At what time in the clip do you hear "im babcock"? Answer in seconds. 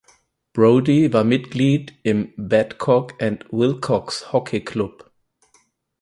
2.01-3.13